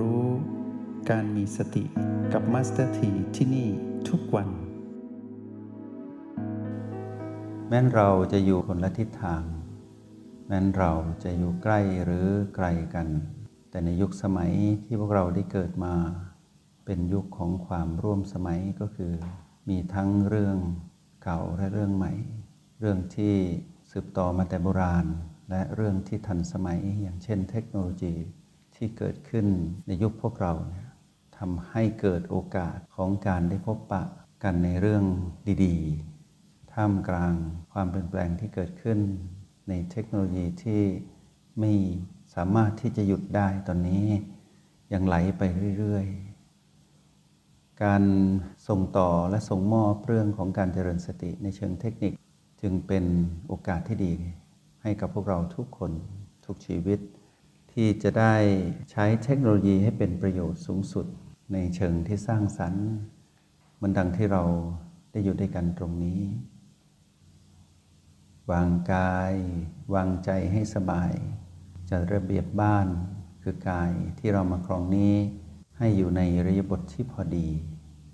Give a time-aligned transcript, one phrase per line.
[0.00, 0.24] รู้
[1.10, 1.84] การมีสติ
[2.32, 3.68] กับมาสเตอร์ทีที่นี่
[4.08, 4.48] ทุกวัน
[7.68, 9.42] แม้นเราจะอยู่คนละทิศทาง
[10.46, 10.92] แม้นเรา
[11.24, 12.26] จะอยู่ใกล้หรือ
[12.56, 13.08] ไกลกัน
[13.70, 14.52] แต่ในยุคสมัย
[14.84, 15.94] ที่พวกเราได้เกิดมา
[16.84, 19.12] เป็นยุคของความร่วมสมัยก็คือ
[19.68, 20.58] มีทั้งเรื่อง
[21.22, 22.12] เก่าและเรื่องใหม่
[22.80, 23.34] เรื่องที่
[23.90, 25.06] สืบต่อมาแต่โบราณ
[25.50, 28.14] และเรื่องที่ทันสมัยอย่างเช่นเทคโนโลยี
[28.82, 29.46] ที่เกิดขึ้น
[29.86, 30.86] ในยุคพวกเราเนี่ย
[31.38, 34.02] ทำให้เกิดโอกาสของการได้พบปะ
[34.42, 35.04] กันในเรื่อง
[35.64, 37.34] ดีๆ ท่ามกลาง
[37.72, 38.98] ความเปลี่ยนแปลงที่เกิดขึ้น
[39.68, 40.82] ในเทคโนโลยีที่
[41.60, 41.72] ไม่
[42.34, 44.06] สามารถที่จะหยุดได้ตอนนี้
[44.92, 45.42] ยังไหลไป
[45.78, 48.02] เรื่อยๆ การ
[48.68, 52.12] ส่งต่อและส่งมอบเรื่องของการเจริญสติในเชิงเทคนิค
[52.60, 53.04] จึงเป็น
[53.48, 54.14] โอกาสที่ดี
[54.82, 55.92] ให้กับพวกเราทุกคน
[56.46, 57.00] ทุกชีวิต
[57.82, 58.36] ที่จะได้
[58.90, 61.06] ใช้เทคโนโลยีให้เป็นประโยชน์สูงสุด
[61.52, 62.86] ในเชิงที่สร้างสรรค์
[63.80, 64.42] มันดังที่เรา
[65.12, 66.22] ได้อยู่ด้วยกันตรงนี้
[68.50, 69.34] วางกาย
[69.94, 71.12] วางใจให้สบาย
[71.90, 72.88] จัดระเบียบบ้าน
[73.42, 75.14] คือกายที่เรามาครองนี้
[75.78, 77.48] ให้อยู่ในระยบทที่พอดี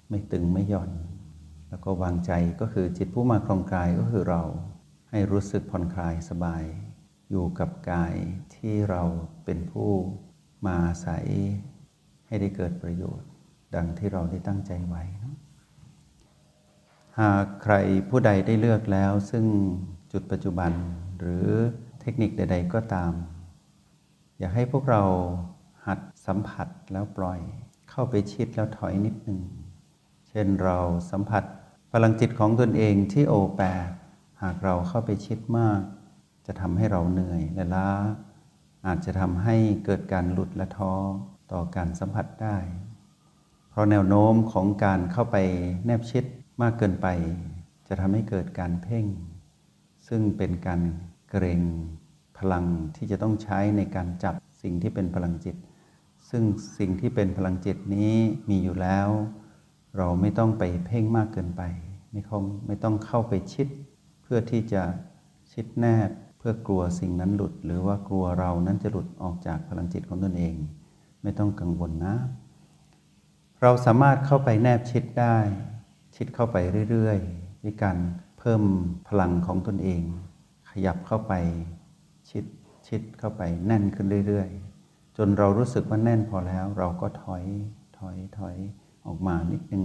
[0.08, 0.90] ไม่ตึงไม่หย่อน
[1.68, 4.42] แล้วก็วางใจก็คือจิตผู้มาครองกายก็คือเรา
[5.10, 6.64] ให้รู้สึกผ่อนคลายสบาย
[7.30, 8.14] อยู่กับกาย
[8.54, 9.02] ที่เรา
[9.44, 9.90] เป็นผู้
[10.66, 11.26] มาอาศัย
[12.26, 13.28] ให้ได้เกิดประโยชน์
[13.74, 15.36] ดังที่เราได้ตั้งใจไว้นะ
[17.20, 17.74] หากใคร
[18.08, 19.44] ผู้ใดได้เลือกแล้ว ซึ่ง
[20.12, 20.72] จุดปัจจุบัน
[21.18, 21.46] หรือ
[22.00, 23.12] เทคนิคใด ๆ ก็ตาม
[24.38, 25.02] อยากให้พวกเรา
[25.86, 27.40] หัดสัมผัสแล้วปล่อย
[27.90, 29.40] เข้าไปชิดแล้วถอยนิดหนึ่ง
[30.28, 30.78] เช่นเรา
[31.10, 31.44] สัมผัส
[31.92, 33.88] พลังจิตของตนเองที่โอแปด
[34.42, 35.80] หากเราเข้าไปชิดมาก
[36.46, 37.90] จะทำให้เราเหนื่อยและล้า
[38.86, 40.92] อาจจะทำให้เกิดการหลุดและท้อ
[41.52, 42.56] ต่อการสัมผัสได้
[43.70, 45.36] เพราะแนวโน้มของการเข้าไป
[45.86, 46.24] แนบชิด
[46.62, 47.06] มากเกินไป
[47.88, 49.06] จะทำให้เกิดการเพ่ง
[50.08, 50.80] ซึ่งเป็นการ
[51.30, 51.62] เกรง
[52.38, 52.64] พลัง
[52.96, 55.56] ที่จะต้องใช้ในการจับสิ่งที่เป็นพลังจิต
[56.30, 56.42] ซึ่ง
[56.78, 58.14] สิ่งที่เป็นพลังจิตนี้
[58.48, 59.08] มีอยู่แล้ว
[59.96, 61.62] เราไม่ต้องไปเพ่งมากเกินไป
[62.12, 63.68] ไม่ต้องไม่ต้องเข้าไปชิด
[64.22, 64.82] เพื่อที่จะ
[65.52, 66.10] ชิดแนบ
[66.48, 70.56] พื่อกลัวสิ่งนั้นหลุด หรือว่ากลัวเรานั้นจะหลุดออกจากพลังจิตของตนเอง
[71.22, 72.14] ไม่ต้องกังวลนะ
[73.62, 75.36] เราสามารถเข้าไปแนบชิดได้
[76.16, 76.56] ชิดเข้าไป
[76.90, 77.96] เรื่อยๆด้วยการ
[78.38, 78.62] เพิ่ม
[79.08, 80.02] พลังของตนเอง
[80.70, 81.32] ขยับเข้าไป
[82.30, 82.44] ชิด
[82.88, 87.44] ชิดเข้าไปแน่นขึ้นเรื่อยๆ จนเรารู้สึกว่าแน่นพอแล้ว เราก็ถอย
[87.98, 88.56] ถอยถอย
[89.06, 89.84] ออกมานิดนึง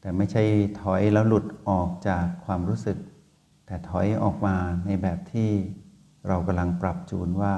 [0.00, 0.42] แต่ไม่ใช่
[0.82, 2.98] ถอยแล้วหลุดออกจากความรู้สึก
[3.66, 5.50] แต่ถอยออกมาในแบบที่
[6.28, 7.54] เรากำลังปรับจูนว่า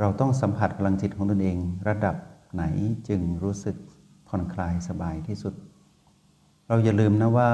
[0.00, 1.58] เราต้องสัมผัสพลังจิตของตนเอง
[1.88, 2.16] ระดับ
[2.54, 2.64] ไหน
[3.08, 3.76] จึงรู้สึก
[4.28, 5.54] ผ่อนคลายสบายที่สุด
[6.68, 7.50] เราอย่าลืมนะว่า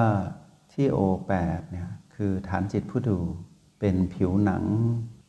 [0.73, 3.19] ที่โอแปดเนี่ยคือฐานจิตผู้ดู
[3.81, 4.65] เป็นผิวหนัง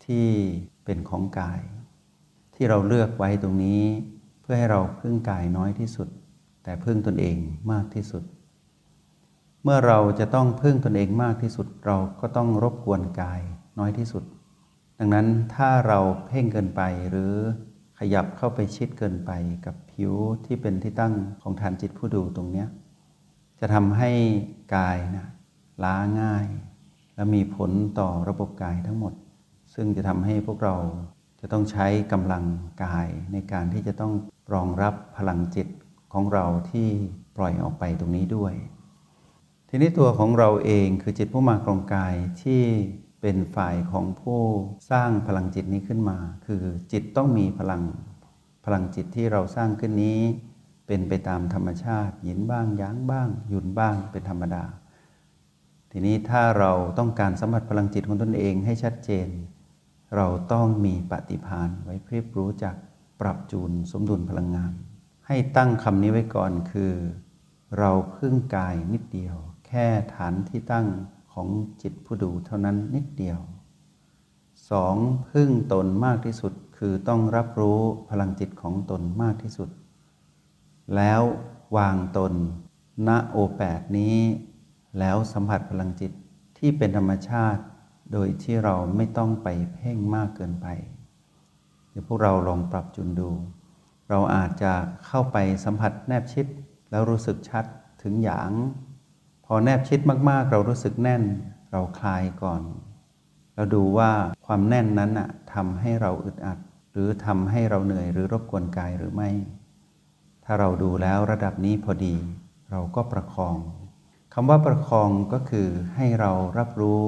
[0.06, 0.28] ที่
[0.86, 1.62] เป็นของกาย
[2.56, 3.82] ที่เราเลือกไว้ตรงนี้
[4.42, 6.08] เพื่อให้เราพึ่งกายน้อยที่สุด
[6.64, 7.38] แต่พึ่งตนเอง
[7.72, 8.24] มากที่สุด
[9.68, 13.42] เมื่อเราจะต้องพึ่งตนเองมากที่สุดเราก็ต้องรบกวนกาย
[13.80, 14.24] น้อยที่สุด
[15.00, 17.34] ดังนั้นถ้าเราเพ่งเกินไปหรือ
[18.00, 19.32] ขยับเข้าไปชิดเกินไป
[19.66, 20.14] กับผิว
[20.46, 22.66] ที่เป็นที่ตั้งของฐานจิตผู้ดูตรงนี้
[23.60, 24.12] จะทำให้
[24.76, 25.28] กายนะ
[25.84, 26.48] ล้าง่าย
[27.16, 29.14] และมีผลต่อระบบกายทั้งหมด
[29.74, 30.76] ซึ่งจะทำให้พวกเรา
[31.42, 32.46] จะต้องใช้กำลัง
[32.84, 34.14] กายในการที่จะต้อง
[34.54, 35.68] รองรับพลังจิต
[36.14, 36.88] ของเราที่
[37.38, 38.56] ปล่อยออกไปตรงนี้ด้วย
[39.70, 42.64] ทีนี้ตัวของเราเองคือจิตผู้มากรองกายที่
[43.22, 44.42] เป็นฝ่ายของผู้
[44.92, 47.84] สร้างพลังจิตนี้ขึ้นมา คือจิตต้องมีพลัง
[48.66, 50.20] พลังจิตที่เราสร้างขึ้นนี้
[50.88, 54.66] เป็นไปตามธรรมชาติหยินบ้างยั้งบ้างหยุนบ้างเป็นธรรมดา
[55.92, 59.28] ทีนี้ถ้าเราต้องการสัมผัสพลังจิตของตนเองให้ชัดเจน
[60.16, 62.76] เราต้องมีปฏิภาณไว้เพื่อรู้จัก
[63.22, 64.74] ปรับจูนสมดุลพลังงาน
[65.28, 66.94] ให้ตั้งคำนี้ไว้ก่อนคือ
[67.80, 69.38] เราพึ่งกายนิดเดียว
[69.76, 70.88] ค่ฐานที่ตั้ง
[71.34, 71.48] ของ
[71.82, 73.40] จิตผู้ดูเท่านั้นนิดเดียว
[74.70, 74.96] สอง
[75.30, 77.80] พึ่งตนมากที่สุดคือต้องรับรู้
[78.10, 79.70] พลังจิตของตนมากที่สุด
[80.96, 81.22] แล้ว
[81.78, 82.34] วางตน
[83.08, 84.18] ณโอแปดนี้
[85.00, 86.12] แล้วสัมผัสพลังจิต
[86.58, 87.62] ที่เป็นธรรมชาติ
[88.14, 90.68] โดยที่เราไม่ต้องไปเพ่งมากเกินไป
[91.90, 93.30] เดี๋ยวพวกเราลองปรับจุนดู
[94.10, 94.74] เราอาจจะ
[95.06, 96.46] เข้าไปสัมผัสแนบชิด
[96.90, 97.66] แล้วรู้สึกชัด
[98.02, 98.52] ถึงหยาง
[99.46, 100.00] พอแนบชิด
[100.30, 101.24] มากๆ เรารู้สึกแน่น
[101.72, 102.62] เราคลายก่อน
[103.56, 104.12] เราดูว่า
[104.46, 106.60] ความแน่นนั้นอะทำให้เราอึดอัด
[106.92, 109.30] หรือทำให้เราเหนื่อยหรือรบกวนกายหรือไม่
[110.46, 112.16] ถ้าเราดูแล้วระดับนี้พอดี
[112.72, 113.58] เราก็ประคอง
[114.34, 117.04] คำว่าประคองก็คือให้เรารับรู้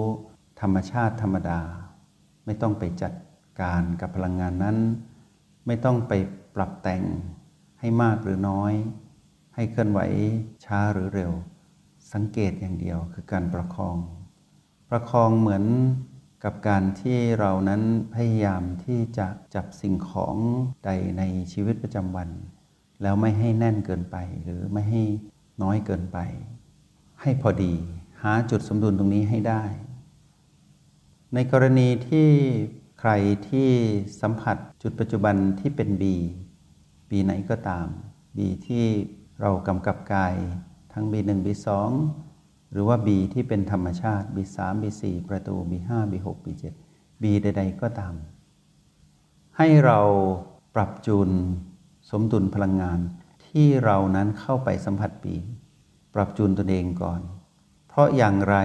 [0.61, 1.61] ธรรมชาติธรรมดา
[2.45, 3.13] ไม่ต้องไปจัด
[3.61, 4.77] การกับพลังงานนั้น
[5.67, 6.13] ไม่ต้องไป
[6.55, 7.03] ปรับแต่ง
[7.79, 8.73] ให้มากหรือน้อย
[9.55, 9.99] ให้เคลื่อนไหว
[10.65, 11.31] ช้าหรือเร็ว
[12.13, 13.97] สังเกตอย่างเดียวคือการประคอง
[14.89, 15.65] ประคองเหมือน
[16.43, 17.81] กับการที่เรานั้น
[18.13, 20.35] พยายามที่จะจับสิ่งของ
[20.85, 21.23] ใดใน
[21.53, 22.29] ชีวิตประจำวัน
[23.01, 25.03] แล้วไม่ให้แน่นเกินไป หรือไม่ให้
[25.61, 26.17] น้อยเกินไป
[27.21, 27.73] ให้พอดี
[28.21, 29.63] หาจุดสมดุลตรงนี้ให้ได้
[31.33, 32.29] ในกรณีที่
[32.99, 33.11] ใคร
[33.49, 33.69] ที่
[34.21, 36.03] สัมผัสจุดปัจจุบันที่เป็น B
[37.09, 37.87] B ไหนก็ตาม
[38.35, 38.37] B
[38.67, 38.85] ที่
[39.41, 40.35] เรากำกับกาย
[40.97, 41.67] ทั้ง B1 B2
[42.71, 46.63] หรือว่า B ที่เป็นธรรมชาติ B3 B4 ประตู B5 B6 B7
[47.21, 48.13] B ใด ๆ ก็ตาม
[49.57, 49.99] ให้เรา
[50.75, 51.29] ปรับจูน
[52.09, 52.99] สมดุลพลังงาน
[53.47, 55.25] ที่เรานั้นเข้าไปสัมผัส B
[56.13, 57.21] ปรับจูนตนเองก่อน
[57.87, 58.55] เพราะอย่างไร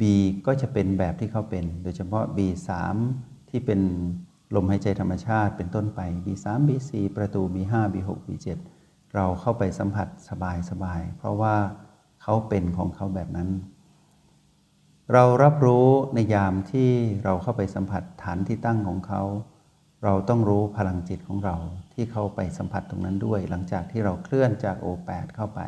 [0.00, 0.02] B
[0.46, 2.68] ก็จะเป็นแบบที่เขาเป็น โดยเฉพาะ B3
[3.50, 3.80] ที่เป็น
[4.54, 8.48] ลมหายใจธรรมชาติเป็นต้นไป B3 B4 ประตู B5 B6 B7
[9.14, 11.56] เราเข้าไปสัมผัสสบายสบายเพราะว่า
[12.22, 13.50] เขาเป็นของเขาแบบนั้น
[15.12, 16.90] เรารับรู้ในยามที่
[17.24, 19.22] เราเข้าไปสัมผัสฐานที่ตั้งของเขา
[20.04, 21.56] เราต้องรู้พลังจิตของเรา
[21.92, 25.60] ที่เข้าไปสัมผัสตรงนั้นด้วย หลังจากที่เราเคลื่อนจากโอแปดเข้าไป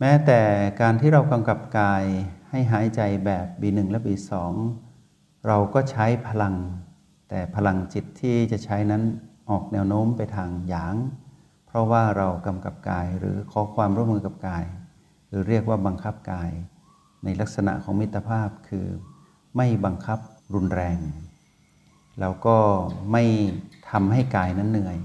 [0.00, 0.40] แม้แต่
[0.80, 2.04] การที่เรากำกับกาย
[2.50, 4.32] ให้หายใจแบบ B1 และ B2
[5.46, 6.54] เราก็ใช้พลัง
[7.28, 9.02] แต่พลังจิตที่จะใช้นั้น
[9.50, 10.94] ออกแนวโน้มไปทางหยาง
[11.68, 14.64] เพราะว่าเรากำกับกายหรือขอความร่วมมือกับกาย
[15.28, 16.50] หรือเรียกว่าบังคับกาย
[17.24, 18.86] ในลักษณะของมิตรภาพคือ
[19.56, 20.18] ไม่บังคับ
[20.54, 20.98] รุนแรง
[22.20, 22.56] แล้วก็
[23.12, 23.24] ไม่
[23.90, 24.98] ทำให้กายนั้นเหนื่อย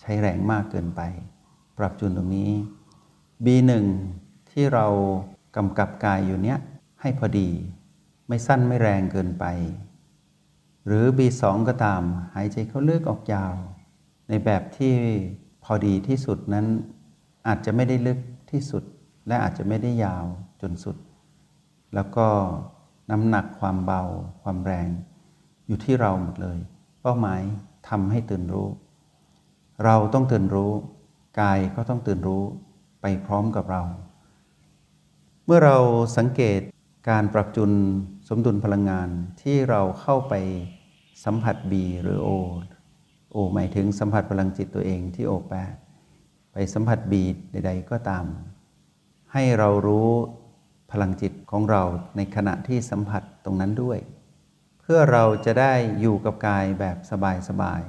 [0.00, 1.00] ใช้แรงมากเกินไป
[1.78, 2.50] ปรับจูนตรงนี้
[3.44, 3.72] B1
[4.50, 4.86] ที่เรา
[5.56, 6.58] กำกับกายอยู่เนี้ย
[7.00, 7.48] ให้พอดี
[8.28, 9.44] ไม่สั้นไม่แรงเกินไป
[10.86, 12.02] หรือ B2 ก็ตาม
[12.34, 13.54] หายใจเข้าลึกออกยาว
[14.28, 14.94] ในแบบที่
[15.72, 16.66] อดีที่สุดนั้น
[17.46, 18.18] อาจจะไม่ได้ลึก
[18.50, 18.84] ที่สุด
[19.26, 20.24] และอาจจะไม่ได้ยาว
[20.60, 20.96] จนสุด
[21.94, 22.26] แล้วก็
[23.10, 24.02] น้ำหนักความเบา
[24.42, 24.88] ความแรง
[25.66, 26.58] อยู่ที่เราหมดเลย
[27.02, 27.42] เป้าหมาย
[27.88, 28.68] ทำให้ตื่นรู้
[29.84, 30.72] เราต้องตื่นรู้
[31.40, 32.42] กายก็ต้องตื่นรู้
[33.00, 33.82] ไปพร้อมกับเรา
[35.44, 35.78] เมื่อเรา
[36.16, 36.60] สังเกต
[37.08, 37.70] การปรับจุน
[38.28, 39.08] สมดุลพลังงาน
[39.42, 40.34] ที่เราเข้าไป
[41.24, 41.72] สัมผัส B
[42.02, 42.28] หรือ O
[43.34, 45.74] O หมายถึงสัมผัสพลังจิตตัวเองที่โอแปด
[46.52, 47.12] ไปสัมผัส B
[47.50, 48.24] ใด ๆ ก็ตาม
[49.32, 50.10] ให้เรารู้
[50.90, 51.82] พลังจิตของเรา
[52.16, 53.98] ในขณะที่สัมผัสตรงนั้นด้วย
[54.80, 56.96] เพื่อเราจะได้อยู่กับกายแบบ
[57.48, 57.82] สบาย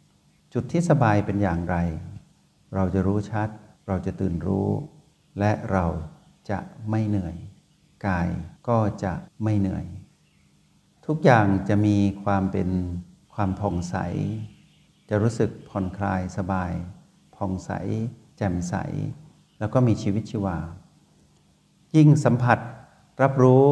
[0.00, 1.76] ๆจุดที่สบายเป็นอย่างไร
[2.74, 3.48] เราจะรู้ชัด
[3.88, 4.68] เราจะตื่นรู้
[5.38, 5.86] และเรา
[6.50, 6.58] จะ
[6.90, 7.36] ไม่เหนื่อย
[8.06, 8.28] กาย
[8.68, 9.86] ก็จะไม่เหนื่อย
[11.06, 12.68] ทุกอย่างจะมีความเป็น
[13.34, 13.96] ความผ่องใส
[15.08, 16.72] จะรู้สึกผ่อนคลายสบาย
[17.36, 17.70] ผ่องใส
[18.36, 18.74] แจ่มใส
[19.58, 20.58] แล้วก็มีชีวิตชีวา
[21.96, 22.58] ยิ่งสัมผัส
[23.22, 23.64] รับรู้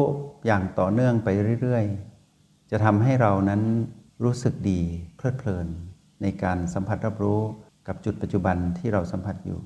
[0.45, 1.27] อย่างต่อเนื่องไป
[1.61, 3.61] เรื่อยๆ จะทำให้เรานั้น
[4.23, 4.81] รู้สึกดี
[5.15, 5.67] เพลิดเพลิน
[6.21, 7.41] ในการสัมผัสรับรู้
[7.87, 9.61] กับจุดปัจจุบันที่เราสัมผัสอยู่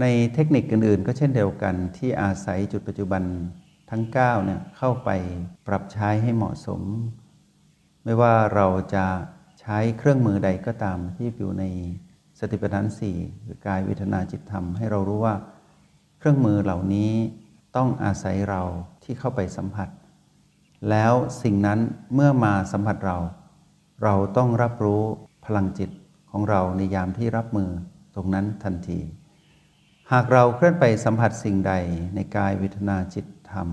[0.00, 0.04] ใน
[0.34, 3.22] เทคนิคอื่นๆ ก็เช่นเดียวกันที่อาศัยจุดปัจจุบัน
[3.90, 5.10] ทั้ง9เนี่ยเข้าไป
[5.66, 6.82] ปรับใช้ให้เหมาะสม
[8.04, 9.06] ไม่ว่าเราจะ
[9.60, 11.64] ใช้เครื่องมือใดก็ตามที่อยู่ใน
[12.38, 15.34] สติปัฏฐานสี่หรือกายเวทนาจิตธรรมให้เรารู้ว่า
[16.18, 17.12] เครื่องมือเหล่านี้
[17.76, 18.62] ต้องอาศัยเรา
[19.04, 19.88] ที่เข้าไปสัมผัส
[20.90, 21.12] แล้ว
[21.42, 21.80] สิ่งนั้น
[22.14, 23.18] เมื่อมาสัมผัสเรา
[24.02, 25.02] เราต้องรับรู้
[25.46, 25.90] พลังจิต
[26.30, 27.70] ของเราในยามที่รับมือ
[28.14, 29.00] ตรงนั้นทันที
[30.12, 31.74] หากเราเคลื่อนไปสัมผัสสิ่งใด
[32.14, 33.68] ในกายเวทนาจิตธรรม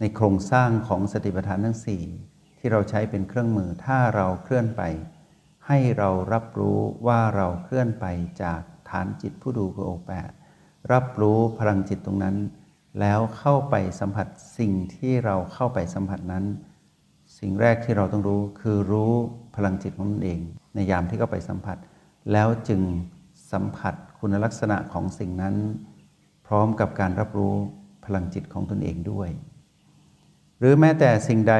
[0.00, 2.02] ในโครงสร้างของสติปัฏฐานทั้งสี่
[2.66, 4.82] ที่เราใช้เป็นเครื่องมือถ้าเราเคลื่อนไป
[5.66, 8.06] ให้เรารับรู้ว่าเราเคลื่อนไป
[8.42, 10.30] จากฐานจิตผู้ดูคือโอแปด
[10.92, 12.36] รับรู้พลังจิตตรงนั้น
[13.00, 14.26] แล้วเข้าไปสัมผัส
[14.58, 16.44] สิ่งที่เราเข้าไปสัมผัสนั้น
[17.38, 19.12] สิ่งแรกที่เราต้องรู้คือรู้
[19.56, 20.40] พลังจิตของตนเอง
[20.74, 21.78] ในยามที่เข้าไปสัมผัส
[22.32, 22.80] แล้วจึง
[23.52, 25.54] สัมผัสคุณลักษณะของสิ่งนั้น
[26.46, 27.54] พร้อมกับการรับรู้
[28.04, 29.30] พลังจิตของตนเองด้วย
[30.58, 31.56] หรือแม้แต่สิ่งใด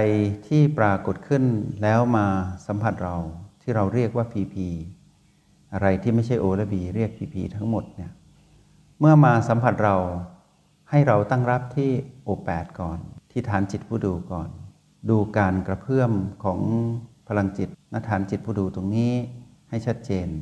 [0.47, 1.45] ที่ปรากฏขึ้น
[1.83, 2.27] แล้วมา
[2.67, 3.17] สัมผัสเรา
[3.63, 4.69] ที่เราเรียกว่าพีพี
[5.73, 8.13] อะไรที่ไม่ใช่โอและบีเรียกพีพีทั้งหมดเนี่ย
[9.01, 9.97] เมื่อมาสัมผัสเรา
[10.91, 11.91] ให้เราตั้งรับที่
[12.25, 12.99] โอแปดก่อน
[13.31, 14.49] ที่ฐานจิตผู้ดูก่อน
[15.11, 16.13] ดูการกระเพื่อม
[16.45, 16.61] ของ
[17.29, 19.13] พลังจิตณฐานจิตผู้ดูตรงนี้
[19.69, 20.33] ให้ชัดเจนถ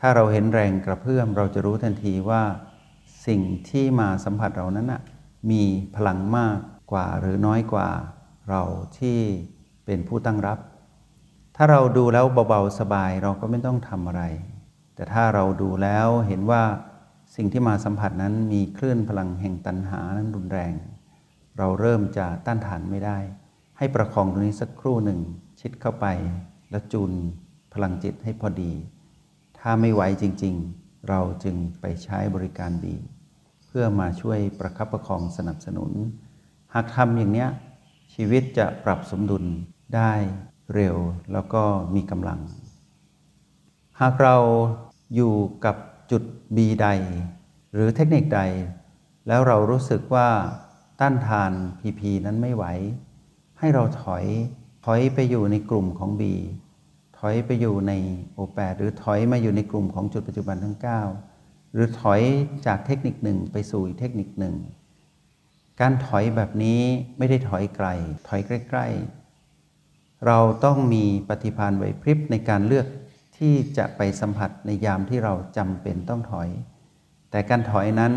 [0.00, 2.42] ถ้าเราเห็นแรงกระเพื่อมเราจะรู้ทันทีว่า
[3.26, 5.02] สิ่งที่มาสัมผัสเรานั้นนะ
[5.50, 5.62] มี
[5.96, 6.58] พลังมาก
[6.90, 7.88] กว่าหรือน้อยกว่า
[8.48, 8.62] เรา
[8.98, 9.18] ที่
[9.84, 10.58] เป็นผู้ตั้งรับ
[11.56, 14.22] ถ้าเราดูแล้วเบาๆสบายเราก็ไม่ต้องทำอะไร
[14.94, 16.62] แต่ถ้าเราดูแล้วเห็นว่า
[17.36, 20.74] สิ่งที่มาสัมผัสนั้นมีคลื่นพลังแห่งตัณหานั้นรุนแรง
[21.58, 23.18] เราเริ่มจะต้านทานไม่ได้
[23.78, 25.20] ให้ประคองตรงนี้สักครู่หนึ่ง
[25.60, 26.06] ชิดเข้าไป
[26.70, 27.12] แล้วจูน
[27.72, 28.72] พลังจิตให้พอดี
[29.58, 32.94] ถ้าไม่ไหวจริง ๆ เราจึงไปใช้บริการบี
[33.66, 35.92] เพื่อมาช่วยประคับประคองสนับสนุน
[36.74, 37.46] หากทำอย่างนี้
[38.14, 39.44] ชีวิตจะปรับสมดุล
[39.96, 40.12] ได้
[40.74, 40.96] เร็ว
[41.32, 41.62] แล้วก็
[41.94, 42.40] มีกำลัง
[44.00, 44.36] หากเรา
[45.14, 45.76] อยู่กับ
[46.10, 46.22] จุด
[46.56, 46.88] B ใด
[47.72, 48.40] หรือเทคนิคใด
[49.28, 50.28] แล้วเรารู้สึกว่า
[51.00, 52.64] ต้านทาน PP นั้นไม่ไหว
[53.58, 54.24] ให้เราถอย
[54.84, 56.22] ถอยไปอยู่ในกลุ่มของ B
[57.18, 57.92] ถอยไปอยู่ใน
[58.38, 60.76] O8 หรือถอยมาอยู่ในกลุ่มของจุดปัจจุบันทั้ง
[61.24, 62.22] 9 หรือถอย
[62.66, 64.54] จากเทคนิคหนึ่งไปสู่อีกเทคนิคหนึ่ง
[65.80, 66.80] การถอยแบบนี้
[67.18, 67.88] ไม่ได้ถอยไกล
[68.28, 72.86] ถอยใกล้ๆ เราต้องมีปฏิภาณไหวพริบในการเลือก
[73.36, 76.48] ที่จะไปสัมผัสในยามที่เราจำเป็นต้องถอย
[77.30, 78.12] แต่การถอยนั้น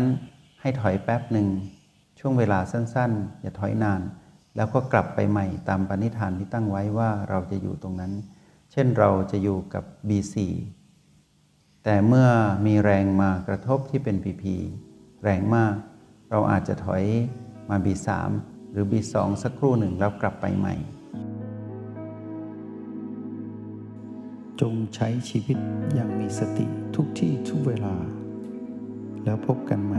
[0.60, 1.48] ให้ถอยแป๊บหนึ่ง
[2.18, 4.00] ช่วงเวลาสั้นๆ อย่าถอยนาน
[4.56, 8.12] แล้วก็กลับไปใหม่ตามปณิธานที่ตั้งไว้ว่าเราจะอยู่ตรงนั้น
[8.72, 10.36] เช่นเราจะอยู่กับ B4
[11.84, 12.28] แต่เมื่อ
[12.66, 14.44] มีแรงมากระทบที่เป็น PP
[15.24, 15.74] แรงมาก
[16.30, 17.04] เราอาจจะถอย
[17.68, 18.08] มา B3
[18.72, 20.74] หรือ B2 สักครู่หนึ่งแล้วกลับไปใหม่
[24.60, 25.58] จงใช้ชีวิต
[25.94, 27.96] อย่างมีสติทุกที่ทุกเวลา
[29.24, 29.94] แล้วพบกันใหม่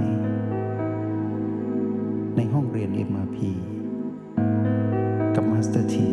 [2.36, 3.38] ในห้องเรียน MRP
[5.36, 6.10] กับมาสเตอร์ที